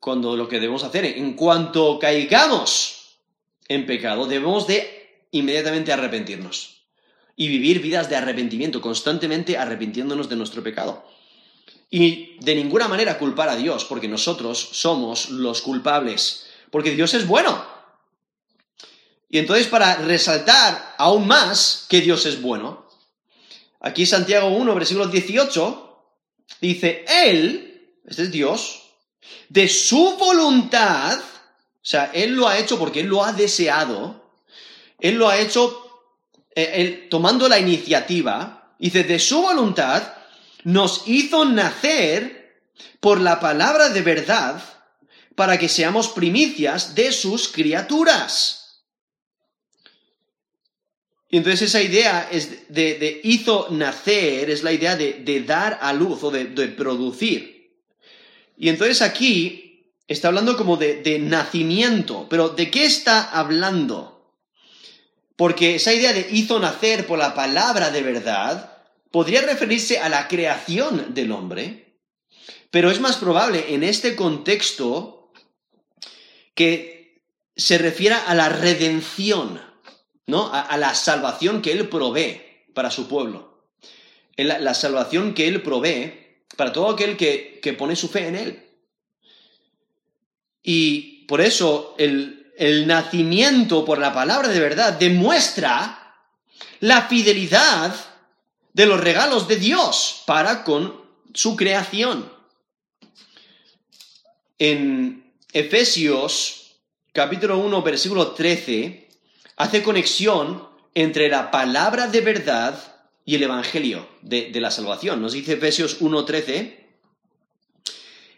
[0.00, 3.16] cuando lo que debemos hacer, en cuanto caigamos
[3.68, 6.82] en pecado, debemos de inmediatamente arrepentirnos
[7.36, 11.04] y vivir vidas de arrepentimiento, constantemente arrepintiéndonos de nuestro pecado
[11.90, 17.26] y de ninguna manera culpar a Dios, porque nosotros somos los culpables, porque Dios es
[17.26, 17.71] bueno.
[19.32, 22.86] Y entonces para resaltar aún más que Dios es bueno,
[23.80, 26.04] aquí Santiago 1, versículo 18,
[26.60, 28.82] dice, Él, este es Dios,
[29.48, 34.22] de su voluntad, o sea, Él lo ha hecho porque Él lo ha deseado,
[35.00, 36.04] Él lo ha hecho
[36.54, 40.12] eh, tomando la iniciativa, dice, de su voluntad,
[40.64, 42.60] nos hizo nacer
[43.00, 44.62] por la palabra de verdad
[45.34, 48.61] para que seamos primicias de sus criaturas.
[51.32, 56.22] Y entonces esa idea es de, hizo nacer, es la idea de, dar a luz
[56.22, 57.72] o de, producir.
[58.58, 64.36] Y entonces aquí está hablando como de nacimiento, pero ¿de qué está hablando?
[65.34, 70.28] Porque esa idea de hizo nacer por la palabra de verdad podría referirse a la
[70.28, 71.96] creación del hombre,
[72.70, 75.32] pero es más probable en este contexto
[76.54, 77.22] que
[77.56, 79.71] se refiera a la redención,
[80.26, 80.50] ¿no?
[80.52, 82.40] A, la salvación que Él provee
[82.74, 83.68] para su pueblo.
[84.36, 88.70] La, salvación que Él provee para todo aquel que, que, pone su fe en Él.
[90.62, 96.16] Y por eso el, el nacimiento por la palabra de verdad demuestra
[96.80, 97.94] la fidelidad
[98.72, 101.02] de los regalos de Dios para con
[101.34, 102.32] su creación.
[104.58, 106.76] En Efesios
[107.12, 109.01] capítulo 1 versículo 13
[109.62, 112.76] hace conexión entre la palabra de verdad
[113.24, 115.22] y el Evangelio de, la salvación.
[115.22, 116.80] Nos dice Efesios 1.13,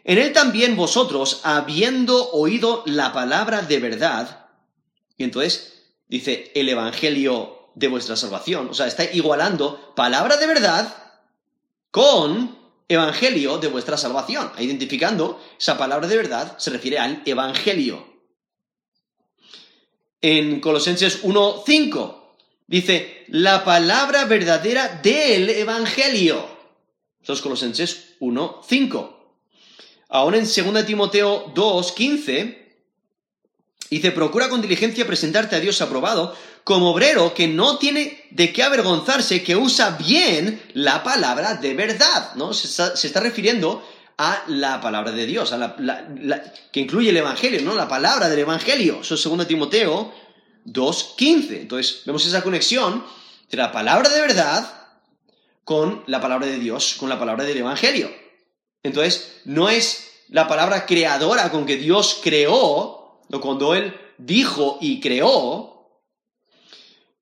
[0.03, 4.49] en él también vosotros, habiendo oído la palabra de verdad,
[5.17, 8.69] y entonces dice el Evangelio de vuestra salvación.
[8.69, 10.95] O sea, está igualando palabra de verdad
[11.89, 12.55] con
[12.87, 14.51] evangelio de vuestra salvación.
[14.59, 18.14] Identificando esa palabra de verdad se refiere al evangelio.
[20.21, 22.15] En Colosenses 1.5.
[22.67, 26.45] Dice, la palabra verdadera del Evangelio.
[27.21, 29.15] Eso es Colosenses 1.5.
[30.09, 32.57] Ahora en 2 Timoteo 2.15
[33.89, 38.63] dice, procura con diligencia presentarte a Dios aprobado como obrero que no tiene de qué
[38.63, 42.53] avergonzarse, que usa bien la palabra de verdad, ¿no?
[42.53, 42.67] Se
[43.07, 45.53] está, refiriendo a la palabra de Dios,
[46.71, 47.75] que incluye el Evangelio, ¿no?
[47.75, 49.01] La palabra del Evangelio.
[49.01, 50.13] Eso es 2 Timoteo
[50.65, 51.61] 2.15.
[51.61, 53.03] Entonces, vemos esa conexión
[53.43, 54.71] entre la palabra de verdad
[55.63, 58.09] con la palabra de Dios, con la palabra del Evangelio.
[58.83, 64.99] Entonces, no es la palabra creadora con que Dios creó, o cuando Él dijo y
[64.99, 65.89] creó,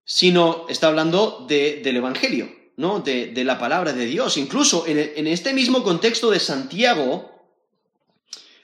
[0.06, 3.00] sino está hablando del Evangelio, ¿no?
[3.00, 4.38] De, la palabra de Dios.
[4.38, 7.48] Incluso en, en este mismo contexto de Santiago,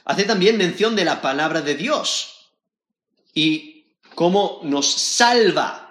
[0.05, 2.49] hace también mención de la palabra de Dios
[3.33, 5.89] y cómo nos salva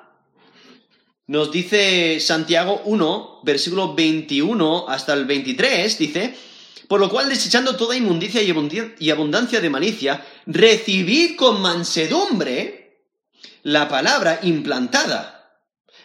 [1.28, 6.34] nos dice Santiago 1, versículo 21 hasta el 23, dice,
[6.88, 13.02] por lo cual desechando toda inmundicia y abundancia de malicia, recibid con mansedumbre
[13.62, 15.37] la palabra implantada,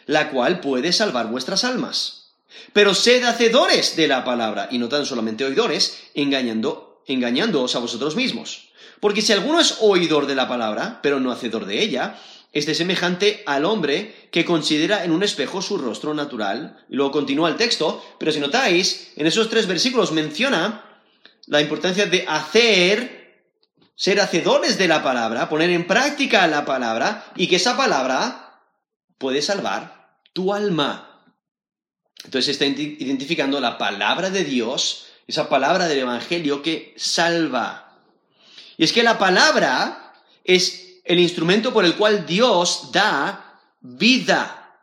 [0.06, 2.32] la cual puede salvar vuestras almas.
[2.74, 8.16] Pero sed hacedores de la palabra, y no tan solamente oidores, engañando, engañándoos a vosotros
[8.16, 8.70] mismos.
[9.00, 12.18] Porque si alguno es oidor de la palabra, pero no hacedor de ella,
[12.54, 16.78] este semejante al hombre que considera en un espejo su rostro natural.
[16.88, 20.86] Y luego continúa el texto, pero si notáis, en esos tres versículos menciona
[21.48, 23.44] la importancia de hacer,
[23.96, 28.43] ser hacedores de la palabra, poner en práctica la palabra y que esa palabra
[29.24, 31.24] puede salvar tu alma.
[32.26, 38.02] Entonces está identificando la palabra de Dios, esa palabra del Evangelio que salva.
[38.76, 44.78] Y es que la palabra es el instrumento por el cual Dios da vida.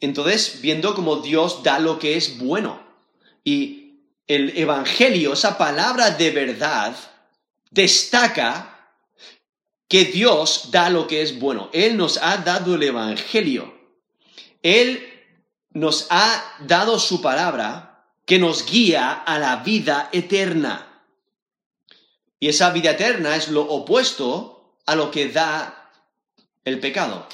[0.00, 2.80] Entonces, viendo cómo Dios da lo que es bueno.
[3.44, 6.96] Y el Evangelio, esa palabra de verdad,
[7.70, 8.75] destaca
[9.88, 11.70] que Dios da lo que es bueno.
[11.72, 13.74] Él nos ha dado el Evangelio.
[14.62, 15.12] Él
[15.70, 21.04] nos ha dado su palabra que nos guía a la vida eterna.
[22.40, 25.90] Y esa vida eterna es lo opuesto a lo que da
[26.64, 27.26] el pecado.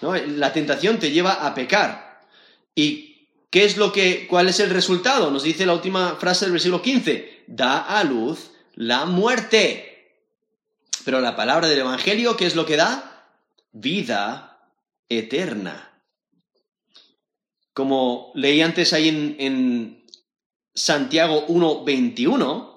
[0.00, 2.20] La tentación te lleva a pecar.
[2.74, 5.30] ¿Y qué es lo que, cuál es el resultado?
[5.30, 7.44] Nos dice la última frase del versículo 15.
[7.48, 9.87] Da a luz la muerte.
[11.08, 13.24] Pero la palabra del Evangelio, ¿qué es lo que da?
[13.72, 14.60] Vida
[15.08, 16.02] eterna.
[17.72, 20.06] Como leí antes ahí en, en
[20.74, 22.74] Santiago 1.21,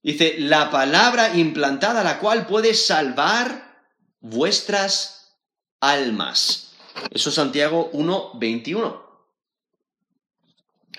[0.00, 3.82] Dice, la palabra implantada, la cual puede salvar
[4.20, 5.34] vuestras
[5.80, 6.74] almas.
[7.10, 9.02] Eso es Santiago 1, 21.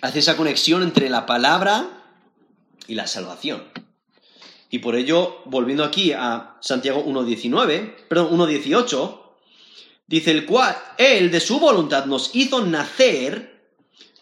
[0.02, 1.88] Hace esa conexión entre la palabra
[2.88, 3.64] y la salvación.
[4.72, 9.20] Y por ello, volviendo aquí a Santiago 1.19, perdón, 1.18,
[10.08, 13.52] dice el cual, Él de su voluntad nos hizo nacer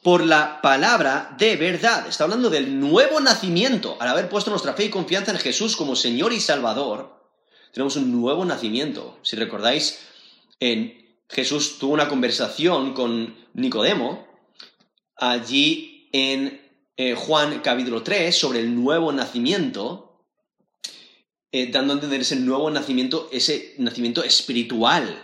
[0.02, 2.08] por la palabra de verdad.
[2.08, 3.96] Está hablando del nuevo nacimiento.
[4.00, 7.30] Al haber puesto nuestra fe y confianza en Jesús como Señor y Salvador,
[7.72, 9.20] tenemos un nuevo nacimiento.
[9.22, 10.00] Si recordáis,
[10.60, 14.28] en Jesús tuvo una conversación con Nicodemo,
[15.16, 16.60] allí en
[16.98, 20.09] eh, Juan capítulo 3, sobre el nuevo nacimiento,
[21.52, 25.24] eh, dando a entender ese nuevo nacimiento, ese nacimiento espiritual,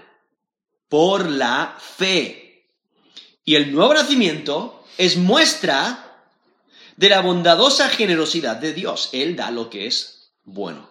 [0.89, 2.69] por la fe.
[3.43, 6.01] Y el nuevo nacimiento es muestra
[6.97, 9.09] de la bondadosa generosidad de Dios.
[9.11, 10.89] Él da lo que es bueno.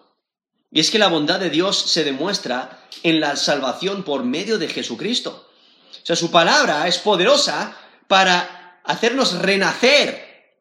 [0.71, 4.67] Y es que la bondad de Dios se demuestra en la salvación por medio de
[4.67, 5.49] Jesucristo.
[5.91, 10.53] O sea, su palabra es poderosa para hacernos renacer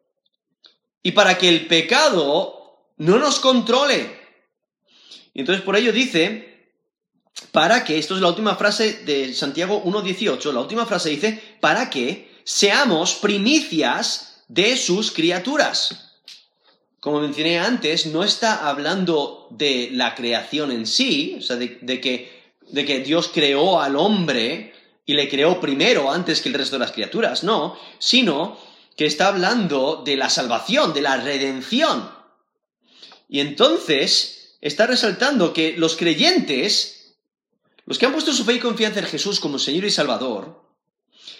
[1.02, 4.23] y para que el pecado no nos controle.
[5.34, 6.70] Y entonces por ello dice,
[7.50, 11.90] para que, esto es la última frase de Santiago 1.18, la última frase dice, para
[11.90, 16.12] que seamos primicias de sus criaturas.
[17.00, 22.44] Como mencioné antes, no está hablando de la creación en sí, o sea, de, que,
[22.70, 24.72] de que Dios creó al hombre
[25.04, 28.58] y le creó primero antes que el resto de las criaturas, no, sino
[28.96, 32.08] que está hablando de la salvación, de la redención.
[33.28, 36.94] Y entonces está resaltando que los creyentes
[37.86, 40.62] los que han puesto su fe y confianza en Jesús como Señor y Salvador,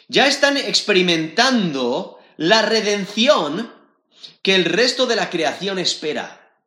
[0.09, 3.73] ya están experimentando la redención
[4.43, 6.61] que el resto de la creación espera.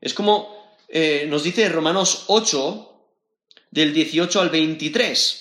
[0.00, 0.54] Es como
[0.88, 2.90] eh, nos dice Romanos 8,
[3.70, 5.40] del 18 al 23.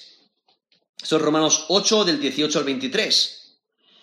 [1.03, 3.42] Son Romanos 8, del 18 al 23.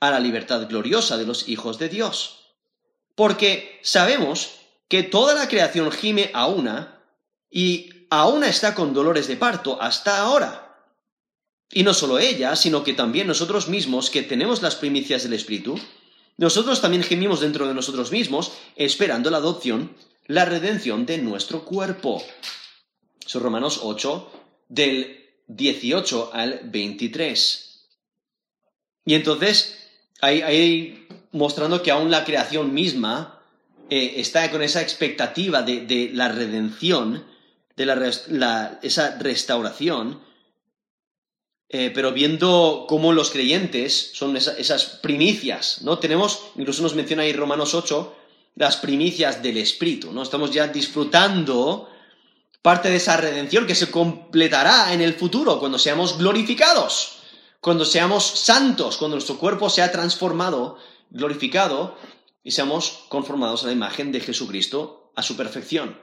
[0.00, 2.36] a la libertad gloriosa de los hijos de Dios
[3.16, 4.50] porque sabemos
[4.88, 7.02] que toda la creación gime a una
[7.50, 10.62] y a una está con dolores de parto hasta ahora.
[11.72, 15.80] Y no solo ella, sino que también nosotros mismos, que tenemos las primicias del Espíritu,
[16.36, 22.22] nosotros también gemimos dentro de nosotros mismos, esperando la adopción, la redención de nuestro cuerpo.
[23.24, 24.30] Son Romanos 8,
[24.68, 27.88] del 18 al 23.
[29.06, 29.85] Y entonces,
[30.26, 33.36] hay mostrando que aún la creación misma
[33.88, 37.24] eh, está con esa expectativa de, la redención,
[37.76, 38.12] de
[38.82, 40.20] esa restauración,
[41.68, 45.98] eh, pero viendo cómo los creyentes son esas primicias, ¿no?
[45.98, 48.16] Tenemos, incluso nos menciona ahí Romanos 8,
[48.56, 50.22] las primicias del Espíritu, ¿no?
[50.22, 51.88] Estamos ya disfrutando
[52.62, 57.15] parte de esa redención que se completará en el futuro, cuando seamos glorificados,
[57.60, 60.78] cuando seamos santos, cuando nuestro cuerpo sea transformado
[61.10, 61.96] glorificado
[62.42, 66.00] y seamos conformados a la imagen de Jesucristo a su perfección.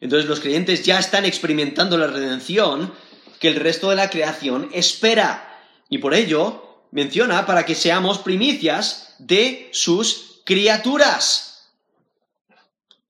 [0.00, 2.92] Entonces los creyentes ya están experimentando la redención
[3.40, 5.62] que el resto de la creación espera.
[5.88, 11.70] Y por ello menciona para que seamos primicias de sus criaturas.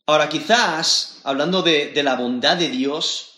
[0.07, 3.35] Ahora quizás, hablando de, de la bondad de Dios,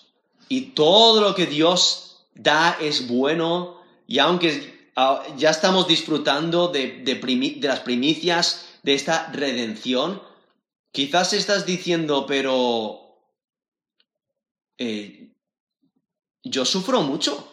[0.48, 2.05] y todo lo que Dios
[2.36, 7.04] da es bueno, y aunque Ah, ya estamos disfrutando de,
[7.60, 10.22] las primicias de esta redención.
[10.90, 13.20] Quizás estás diciendo, pero
[14.78, 15.28] eh,
[16.42, 17.52] yo sufro mucho.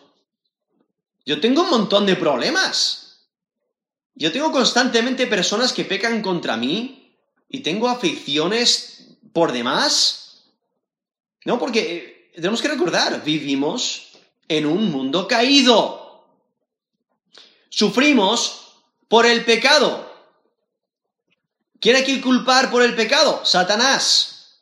[1.26, 3.28] Yo tengo un montón de problemas.
[4.16, 7.14] Yo tengo constantemente personas que pecan contra mí
[7.50, 10.46] y tengo aflicciones por demás.
[11.44, 14.03] No, porque eh, tenemos que recordar, vivimos
[14.48, 16.26] en un mundo caído.
[17.70, 18.78] Sufrimos
[19.08, 20.12] por el pecado.
[21.80, 23.44] ¿Quién hay que culpar por el pecado?
[23.46, 24.62] Satanás.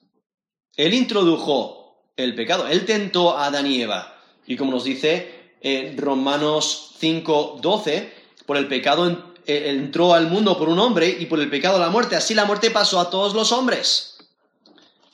[0.75, 1.81] Él introdujo
[2.17, 4.17] el pecado, él tentó a Adán y Eva.
[4.47, 8.13] Y como nos dice en Romanos 5, 12,
[8.45, 11.89] por el pecado eh, entró al mundo por un hombre y por el pecado la
[11.89, 12.15] muerte.
[12.15, 14.17] Así la muerte pasó a todos los hombres.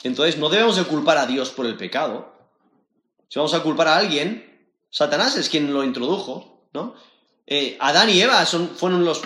[0.04, 2.34] Entonces no debemos de culpar a Dios por el pecado.
[3.28, 4.57] Si vamos a culpar a alguien,
[4.90, 6.96] Satanás es quien lo introdujo, ¿no?
[7.46, 9.22] Eh, Adán y Eva fueron los,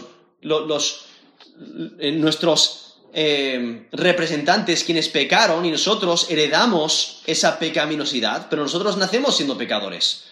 [1.99, 9.57] eh, nuestros eh, representantes quienes pecaron y nosotros heredamos esa pecaminosidad, pero nosotros nacemos siendo
[9.57, 10.26] pecadores.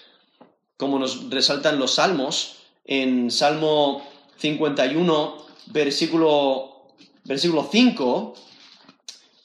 [0.78, 4.08] Como nos resaltan los salmos, en Salmo
[4.38, 6.88] 51, versículo,
[7.24, 8.36] versículo 5,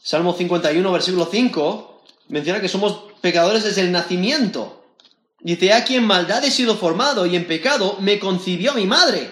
[0.02, 4.83] Salmo 51, versículo 5, menciona que somos pecadores desde el nacimiento.
[5.44, 9.30] Dice, aquí en maldad he sido formado y en pecado me concibió mi madre.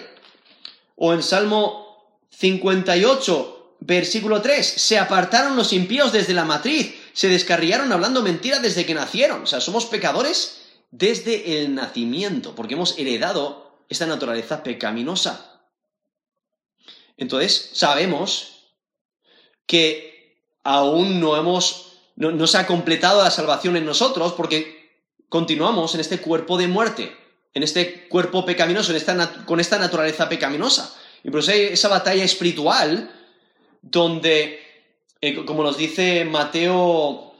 [0.95, 7.91] O en Salmo 58, versículo 3, se apartaron los impíos desde la matriz, se descarriaron
[7.91, 9.41] hablando mentira desde que nacieron.
[9.41, 10.61] O sea, somos pecadores
[10.91, 15.63] desde el nacimiento, porque hemos heredado esta naturaleza pecaminosa.
[17.17, 18.67] Entonces, sabemos
[19.65, 24.72] que aún no hemos, no, no se ha completado la salvación en nosotros, porque
[25.33, 27.11] continuamos en este cuerpo de muerte,
[27.55, 28.93] en este cuerpo pecaminoso,
[29.45, 30.95] con esta naturaleza pecaminosa.
[31.23, 33.09] Y por eso hay esa batalla espiritual
[33.81, 34.61] donde,
[35.21, 37.33] eh, como nos dice Mateo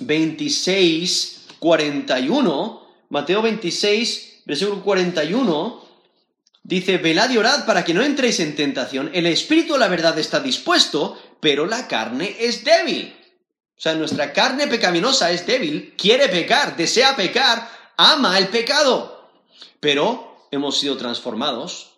[0.00, 5.84] 26, 41, Mateo 26, versículo 41,
[6.64, 10.40] dice, velad y orad para que no entréis en tentación, el espíritu la verdad está
[10.40, 13.14] dispuesto, pero la carne es débil.
[13.78, 19.30] O sea, nuestra carne pecaminosa es débil, quiere pecar, desea pecar, ama el pecado.
[19.78, 21.92] Pero hemos sido transformados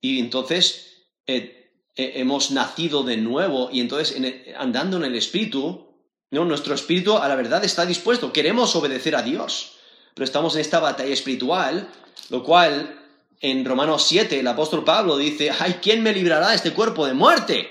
[0.00, 4.16] y entonces eh, eh, hemos nacido de nuevo y entonces
[4.56, 5.88] andando en el Espíritu,
[6.30, 6.44] ¿no?
[6.44, 9.72] nuestro Espíritu a la verdad está dispuesto, queremos obedecer a Dios,
[10.14, 11.88] pero estamos en esta batalla espiritual,
[12.28, 13.00] lo cual
[13.40, 17.14] en Romanos 7 el apóstol Pablo dice, ay, ¿quién me librará de este cuerpo de
[17.14, 17.68] muerte?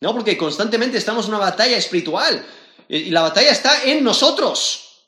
[0.00, 2.44] No, porque constantemente estamos en una batalla espiritual
[2.92, 5.06] Y la batalla está en nosotros.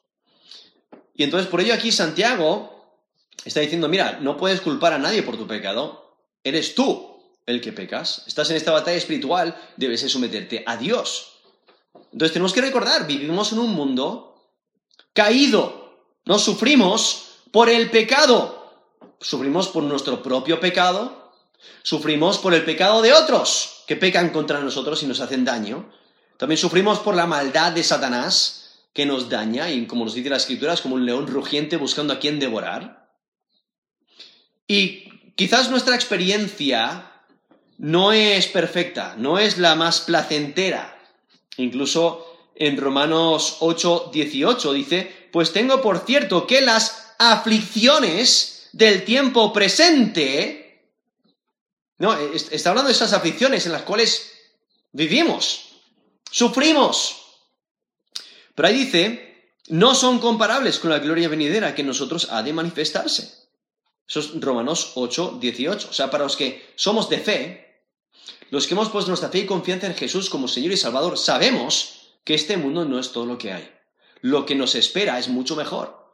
[1.14, 2.96] Y entonces por ello aquí Santiago
[3.44, 6.16] está diciendo, mira, no puedes culpar a nadie por tu pecado.
[6.42, 8.24] Eres tú el que pecas.
[8.26, 11.32] Estás en esta batalla espiritual, debes someterte a Dios.
[12.10, 14.34] Entonces tenemos que recordar, vivimos en un mundo
[15.12, 16.06] caído.
[16.24, 18.80] No sufrimos por el pecado.
[19.20, 21.34] Sufrimos por nuestro propio pecado.
[21.82, 25.92] Sufrimos por el pecado de otros que pecan contra nosotros y nos hacen daño.
[26.36, 30.36] También sufrimos por la maldad de Satanás que nos daña y como nos dice la
[30.36, 33.10] escritura es como un león rugiente buscando a quien devorar.
[34.66, 37.10] Y quizás nuestra experiencia
[37.78, 40.98] no es perfecta, no es la más placentera.
[41.56, 49.52] Incluso en Romanos 8, 18 dice, pues tengo por cierto que las aflicciones del tiempo
[49.52, 50.88] presente,
[51.98, 54.32] no, está hablando de esas aflicciones en las cuales
[54.92, 55.73] vivimos,
[56.34, 57.16] sufrimos.
[58.56, 63.32] Pero ahí dice, no son comparables con la gloria venidera que nosotros ha de manifestarse.
[64.08, 65.88] Eso es Romanos 8, 18.
[65.88, 67.84] O sea, para los que somos de fe,
[68.50, 72.10] los que hemos puesto nuestra fe y confianza en Jesús como Señor y Salvador, sabemos
[72.24, 73.70] que este mundo no es todo lo que hay.
[74.20, 76.04] Lo que nos espera es mucho mejor.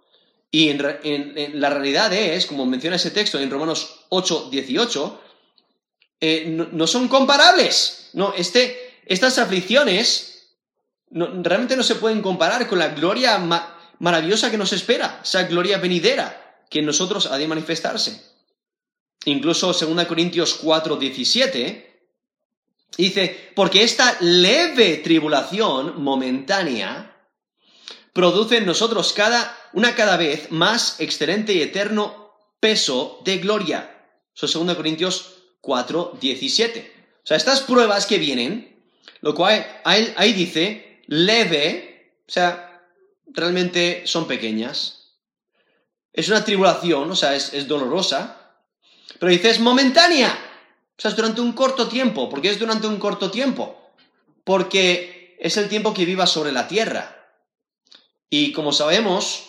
[0.51, 5.21] Y la realidad es, como menciona ese texto en Romanos 8, 18,
[6.21, 8.11] eh, no, son comparables.
[8.13, 10.55] No, este, estas aflicciones
[11.11, 13.39] realmente no se pueden comparar con la gloria
[13.99, 18.23] maravillosa que nos espera, esa gloria venidera que en nosotros ha de manifestarse.
[19.25, 22.07] Incluso 2 Corintios 4, 17,
[22.97, 27.17] dice, porque esta leve tribulación momentánea
[28.13, 33.91] produce en nosotros cada, una cada vez más excelente y eterno peso de gloria.
[34.37, 36.93] Eso es 2 Corintios 4, 17.
[37.25, 38.71] O sea, estas pruebas que vienen,
[39.21, 42.83] lo cual ahí dice leve, o sea,
[43.27, 45.01] realmente son pequeñas,
[46.13, 48.55] es una tribulación, o sea, es, dolorosa,
[49.19, 50.29] pero dice es momentánea,
[50.97, 52.29] o sea, es durante un corto tiempo.
[52.29, 53.93] ¿Por qué es durante un corto tiempo?
[54.45, 57.17] Porque es el tiempo que viva sobre la tierra.
[58.29, 59.47] Y como sabemos,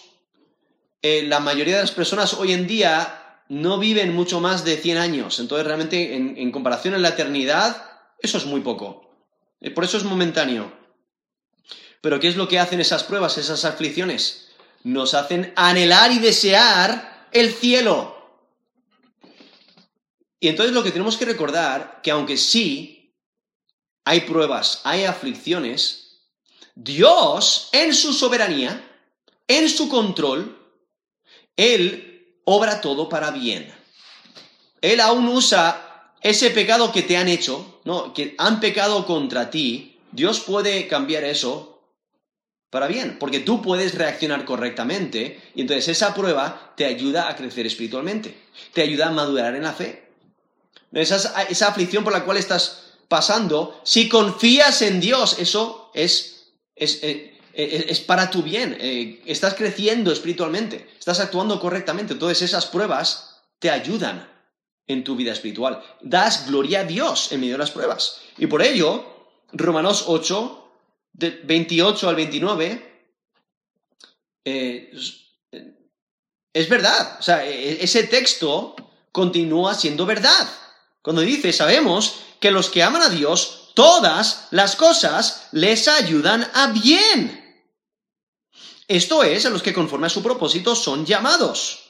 [1.01, 4.97] eh, la mayoría de las personas hoy en día no viven mucho más de 100
[4.97, 5.39] años.
[5.39, 7.85] Entonces, realmente, en, en comparación en la eternidad,
[8.19, 9.10] eso es muy poco.
[9.61, 10.71] Eh, por eso es momentáneo.
[12.01, 14.51] Pero ¿qué es lo que hacen esas pruebas, esas aflicciones?
[14.83, 18.17] nos hacen anhelar y desear el cielo.
[20.39, 23.15] Y entonces lo que tenemos que recordar, que aunque sí
[24.05, 26.21] hay pruebas, hay aflicciones,
[26.73, 28.83] Dios en su soberanía,
[29.47, 30.57] en su control,
[31.55, 33.71] Él obra todo para bien.
[34.81, 35.90] Él aún usa
[36.21, 38.13] ese pecado que te han hecho, ¿no?
[38.13, 41.81] que han pecado contra ti, Dios puede cambiar eso
[42.69, 47.65] para bien, porque tú puedes reaccionar correctamente y entonces esa prueba te ayuda a crecer
[47.65, 48.37] espiritualmente,
[48.73, 50.09] te ayuda a madurar en la fe.
[50.93, 56.99] Esa, esa aflicción por la cual estás pasando, si confías en Dios, eso es, es,
[57.03, 63.41] eh, eh, para tu bien, eh, estás creciendo espiritualmente, estás actuando correctamente, entonces esas pruebas
[63.59, 64.30] te ayudan
[64.91, 65.81] en tu vida espiritual.
[66.01, 68.21] Das gloria a Dios en medio de las pruebas.
[68.37, 69.03] Y por ello,
[69.53, 70.71] Romanos 8
[71.13, 73.05] de 28 al 29,
[74.45, 74.91] eh,
[76.53, 77.17] es verdad.
[77.19, 78.75] O sea, e, e, ese texto
[79.11, 80.47] continúa siendo verdad.
[81.01, 86.67] Cuando dice, sabemos que los que aman a Dios, todas las cosas les ayudan a
[86.67, 87.39] bien.
[88.87, 91.80] Esto es, a los que conforme a su propósito son llamados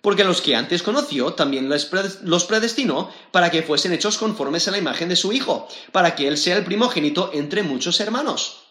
[0.00, 4.78] porque los que antes conoció también los predestinó para que fuesen hechos conformes a la
[4.78, 8.62] imagen de su Hijo, para que Él sea el primogénito entre muchos hermanos.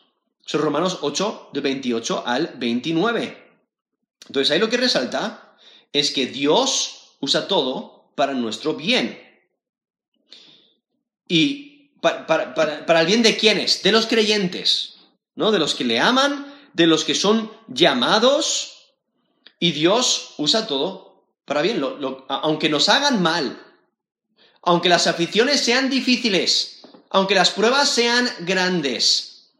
[0.45, 3.45] Son Romanos 8, de 28 al 29.
[4.27, 5.57] Entonces ahí lo que resalta
[5.91, 9.21] es que Dios usa todo para nuestro bien.
[11.27, 13.83] ¿Y para, para el bien de quiénes?
[13.83, 14.95] De los creyentes,
[15.35, 15.51] ¿no?
[15.51, 18.77] De los que le aman, de los que son llamados,
[19.59, 21.06] y Dios usa todo
[21.47, 21.81] para bien,
[22.27, 23.57] aunque nos hagan mal,
[24.61, 29.53] aunque las aficiones sean difíciles, aunque las pruebas sean grandes,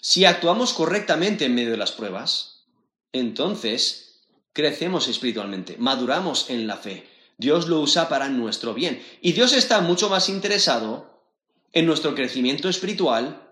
[0.00, 2.66] si actuamos correctamente en medio de las pruebas,
[3.12, 4.20] entonces
[4.52, 7.08] crecemos espiritualmente, maduramos en la fe.
[7.36, 9.04] Dios lo usa para nuestro bien.
[9.20, 11.24] Y Dios está mucho más interesado
[11.72, 13.42] en nuestro crecimiento espiritual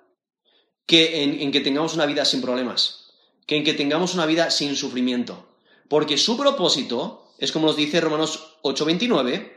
[0.86, 3.10] que en, en que tengamos una vida sin problemas,
[3.44, 5.48] que en que tengamos una vida sin sufrimiento.
[5.88, 9.52] Porque su propósito es como nos dice Romanos 8:29,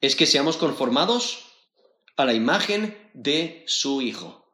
[0.00, 1.44] es que seamos conformados
[2.16, 4.44] a la imagen de su Hijo,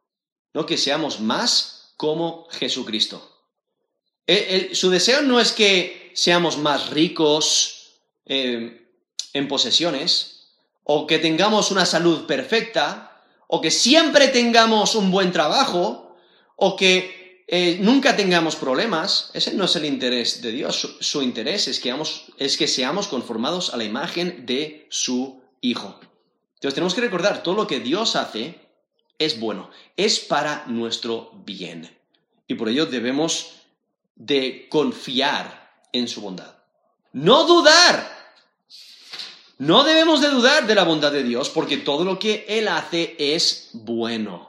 [0.53, 0.65] ¿no?
[0.65, 3.25] Que seamos más como Jesucristo.
[4.73, 8.87] su deseo no es que seamos más ricos eh,
[9.33, 10.51] en posesiones,
[10.83, 16.15] o que tengamos una salud perfecta, o que siempre tengamos un buen trabajo,
[16.55, 17.18] o que
[17.51, 19.31] eh, nunca tengamos problemas.
[19.33, 20.97] Ese no es el interés de Dios.
[20.99, 25.99] Su, interés es que, seamos conformados a la imagen de su Hijo.
[26.53, 28.59] Entonces tenemos que recordar, todo lo que Dios hace
[29.17, 31.97] es bueno, es para nuestro bien.
[32.47, 33.55] Y por ello debemos
[34.15, 36.55] de confiar en su bondad.
[37.13, 38.17] No dudar.
[39.57, 43.15] No debemos de dudar de la bondad de Dios porque todo lo que Él hace
[43.17, 44.48] es bueno.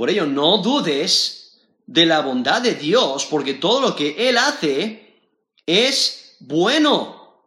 [0.00, 5.20] Por ello, no dudes de la bondad de Dios porque todo lo que Él hace
[5.66, 7.44] es bueno.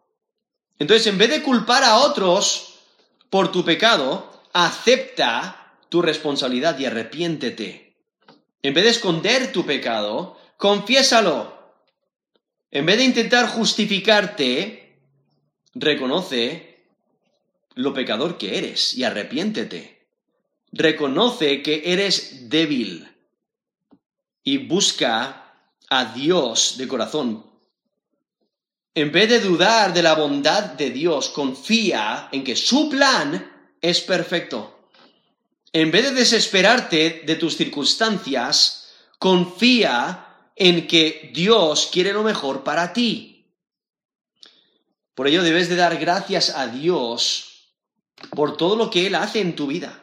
[0.78, 2.76] Entonces, en vez de culpar a otros,
[3.32, 7.98] por tu pecado, acepta tu responsabilidad y arrepiéntete.
[8.62, 11.58] En vez de esconder tu pecado, confiésalo.
[12.70, 15.00] En vez de intentar justificarte,
[15.74, 16.86] reconoce
[17.74, 19.93] lo pecador que eres y arrepiéntete.
[20.74, 23.08] Reconoce que eres débil
[24.44, 25.56] y busca
[25.90, 27.54] a Dios de corazón
[28.96, 33.52] en vez de dudar de la bondad de Dios, confía en que su plan
[33.82, 34.88] es perfecto.
[35.72, 42.94] En vez de desesperarte de tus circunstancias, confía en que Dios quiere lo mejor para
[42.94, 43.48] ti.
[45.16, 47.72] Por ello debes de dar gracias a Dios
[48.30, 50.03] por todo lo que Él hace en tu vida,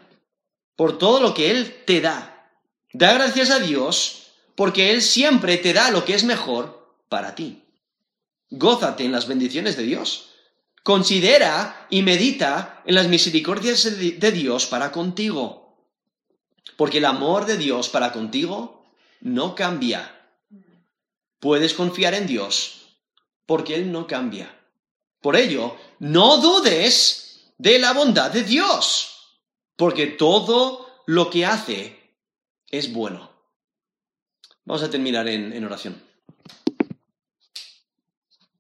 [0.80, 2.50] por todo lo que Él te da.
[2.94, 7.64] Da gracias a Dios porque Él siempre te da lo que es mejor para ti.
[8.48, 10.30] Gózate en las bendiciones de Dios.
[10.82, 15.84] Considera y medita en las misericordias de Dios para contigo.
[16.78, 18.86] Porque el amor de Dios para contigo
[19.20, 20.30] no cambia.
[21.40, 22.96] Puedes confiar en Dios
[23.44, 24.58] porque Él no cambia.
[25.20, 29.19] Por ello, no dudes de la bondad de Dios,
[29.80, 31.96] porque todo lo que hace
[32.68, 33.30] es bueno.
[34.66, 36.02] Vamos a terminar en, oración.